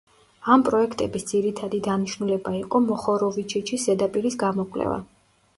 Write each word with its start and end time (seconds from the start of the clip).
ამ 0.53 0.61
პროექტების 0.67 1.25
ძირითადი 1.31 1.81
დანიშნულება 1.89 2.53
იყო 2.63 2.81
მოხოროვიჩიჩის 2.87 3.89
ზედაპირის 3.91 4.39
გამოკვლევა. 4.47 4.99